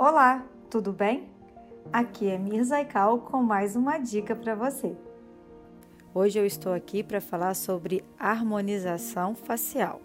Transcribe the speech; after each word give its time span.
Olá, 0.00 0.46
tudo 0.70 0.92
bem? 0.92 1.28
Aqui 1.92 2.28
é 2.28 2.38
Mirza 2.38 2.76
Aikal 2.76 3.18
com 3.18 3.42
mais 3.42 3.74
uma 3.74 3.98
dica 3.98 4.32
para 4.36 4.54
você. 4.54 4.94
Hoje 6.14 6.38
eu 6.38 6.46
estou 6.46 6.72
aqui 6.72 7.02
para 7.02 7.20
falar 7.20 7.54
sobre 7.54 8.04
harmonização 8.16 9.34
facial. 9.34 10.00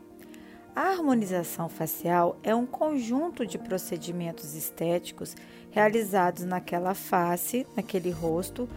A 0.75 0.89
harmonização 0.89 1.69
facial 1.69 2.37
é 2.41 2.55
um 2.55 2.65
conjunto 2.65 3.45
de 3.45 3.59
procedimentos 3.59 4.55
estéticos 4.55 5.35
realizados 5.69 6.43
naquela 6.43 6.95
face, 6.95 7.67
naquele 7.75 8.09
rosto, 8.09 8.67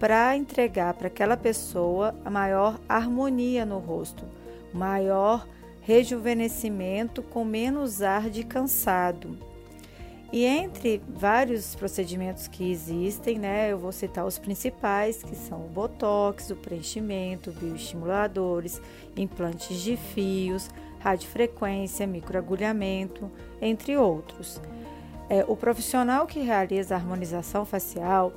para 0.00 0.36
entregar 0.36 0.94
para 0.94 1.06
aquela 1.06 1.36
pessoa 1.36 2.16
a 2.24 2.30
maior 2.30 2.80
harmonia 2.88 3.64
no 3.64 3.78
rosto, 3.78 4.24
maior 4.72 5.46
rejuvenescimento 5.82 7.22
com 7.22 7.44
menos 7.44 8.02
ar 8.02 8.28
de 8.28 8.42
cansado. 8.42 9.53
E 10.34 10.44
entre 10.44 11.00
vários 11.06 11.76
procedimentos 11.76 12.48
que 12.48 12.68
existem, 12.68 13.38
né, 13.38 13.70
eu 13.70 13.78
vou 13.78 13.92
citar 13.92 14.26
os 14.26 14.36
principais, 14.36 15.22
que 15.22 15.36
são 15.36 15.64
o 15.64 15.68
botox, 15.68 16.50
o 16.50 16.56
preenchimento, 16.56 17.52
bioestimuladores, 17.52 18.82
implantes 19.16 19.80
de 19.80 19.96
fios, 19.96 20.68
radiofrequência, 20.98 22.04
microagulhamento, 22.04 23.30
entre 23.62 23.96
outros. 23.96 24.60
É, 25.30 25.44
o 25.46 25.54
profissional 25.54 26.26
que 26.26 26.40
realiza 26.40 26.96
a 26.96 26.98
harmonização 26.98 27.64
facial, 27.64 28.32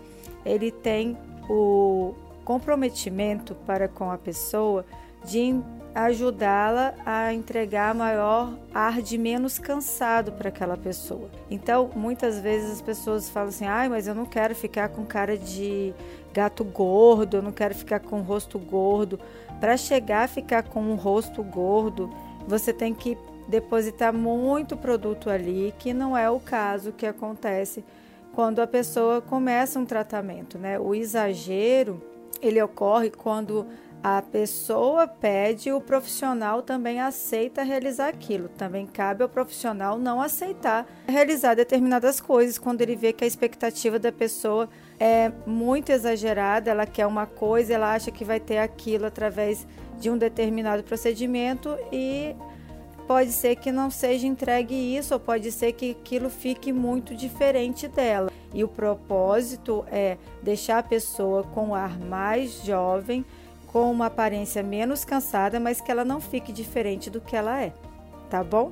ele 0.45 0.69
tem 0.69 1.17
o 1.49 2.13
comprometimento 2.45 3.55
para 3.65 3.87
com 3.87 4.11
a 4.11 4.19
pessoa 4.19 4.85
de 5.25 5.61
ajudá-la 5.93 6.93
a 7.03 7.33
entregar 7.33 7.95
maior 7.95 8.53
ar 8.71 9.01
de 9.01 9.17
menos 9.17 9.57
cansado 9.57 10.31
para 10.31 10.49
aquela 10.49 10.77
pessoa. 10.77 11.27
Então, 11.49 11.89
muitas 11.95 12.39
vezes 12.39 12.73
as 12.73 12.81
pessoas 12.81 13.29
falam 13.29 13.49
assim: 13.49 13.65
"Ai, 13.65 13.89
mas 13.89 14.07
eu 14.07 14.13
não 14.13 14.25
quero 14.25 14.53
ficar 14.53 14.89
com 14.89 15.03
cara 15.03 15.35
de 15.35 15.93
gato 16.31 16.63
gordo, 16.63 17.37
eu 17.37 17.41
não 17.41 17.51
quero 17.51 17.73
ficar 17.73 17.99
com 17.99 18.21
rosto 18.21 18.59
gordo". 18.59 19.19
Para 19.59 19.75
chegar 19.75 20.25
a 20.25 20.27
ficar 20.27 20.63
com 20.63 20.81
um 20.81 20.95
rosto 20.95 21.41
gordo, 21.41 22.13
você 22.47 22.71
tem 22.71 22.93
que 22.93 23.17
depositar 23.47 24.13
muito 24.13 24.77
produto 24.77 25.29
ali, 25.29 25.73
que 25.79 25.93
não 25.93 26.15
é 26.15 26.29
o 26.29 26.39
caso 26.39 26.91
que 26.91 27.07
acontece 27.07 27.83
quando 28.35 28.59
a 28.59 28.67
pessoa 28.67 29.19
começa 29.19 29.79
um 29.79 29.85
tratamento, 29.85 30.59
né? 30.59 30.77
O 30.77 30.93
exagero, 30.93 31.99
ele 32.39 32.61
ocorre 32.61 33.09
quando 33.09 33.65
a 34.03 34.21
pessoa 34.21 35.07
pede, 35.07 35.71
o 35.71 35.81
profissional 35.81 36.61
também 36.61 36.99
aceita 36.99 37.63
realizar 37.63 38.09
aquilo. 38.09 38.47
Também 38.49 38.85
cabe 38.85 39.23
ao 39.23 39.29
profissional 39.29 39.97
não 39.97 40.21
aceitar 40.21 40.85
realizar 41.07 41.55
determinadas 41.55 42.21
coisas 42.21 42.57
quando 42.57 42.81
ele 42.81 42.95
vê 42.95 43.11
que 43.11 43.23
a 43.23 43.27
expectativa 43.27 43.97
da 43.97 44.11
pessoa 44.11 44.69
é 44.99 45.31
muito 45.45 45.91
exagerada, 45.91 46.71
ela 46.71 46.85
quer 46.85 47.05
uma 47.05 47.25
coisa, 47.25 47.73
ela 47.73 47.93
acha 47.93 48.11
que 48.11 48.23
vai 48.23 48.39
ter 48.39 48.57
aquilo 48.57 49.05
através 49.05 49.67
de 49.99 50.09
um 50.09 50.17
determinado 50.17 50.83
procedimento 50.83 51.77
e 51.91 52.35
pode 53.07 53.31
ser 53.31 53.55
que 53.55 53.71
não 53.71 53.89
seja 53.89 54.27
entregue 54.27 54.75
isso, 54.75 55.13
ou 55.13 55.19
pode 55.19 55.51
ser 55.51 55.71
que 55.71 55.91
aquilo 55.91 56.29
fique 56.29 56.73
muito 56.73 57.15
diferente 57.15 57.87
dela. 57.87 58.29
E 58.53 58.63
o 58.63 58.67
propósito 58.67 59.85
é 59.89 60.17
deixar 60.43 60.79
a 60.79 60.83
pessoa 60.83 61.43
com 61.43 61.69
um 61.69 61.75
ar 61.75 61.97
mais 61.97 62.63
jovem, 62.63 63.25
com 63.67 63.91
uma 63.91 64.07
aparência 64.07 64.63
menos 64.63 65.05
cansada, 65.05 65.59
mas 65.59 65.81
que 65.81 65.91
ela 65.91 66.05
não 66.05 66.19
fique 66.19 66.51
diferente 66.51 67.09
do 67.09 67.21
que 67.21 67.35
ela 67.35 67.61
é, 67.61 67.73
tá 68.29 68.43
bom? 68.43 68.71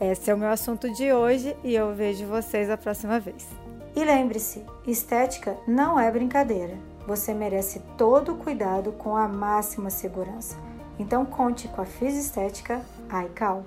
Esse 0.00 0.30
é 0.30 0.34
o 0.34 0.38
meu 0.38 0.48
assunto 0.48 0.90
de 0.92 1.12
hoje 1.12 1.56
e 1.62 1.74
eu 1.74 1.94
vejo 1.94 2.26
vocês 2.26 2.70
a 2.70 2.76
próxima 2.76 3.20
vez. 3.20 3.46
E 3.94 4.04
lembre-se, 4.04 4.64
estética 4.86 5.56
não 5.66 5.98
é 5.98 6.10
brincadeira. 6.10 6.74
Você 7.06 7.34
merece 7.34 7.80
todo 7.98 8.32
o 8.32 8.36
cuidado 8.36 8.92
com 8.92 9.16
a 9.16 9.26
máxima 9.26 9.90
segurança. 9.90 10.56
Então 10.98 11.24
conte 11.24 11.66
com 11.68 11.80
a 11.80 11.86
Estética 12.02 12.82
iCal. 13.26 13.64